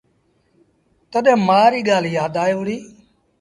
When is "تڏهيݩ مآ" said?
1.11-1.61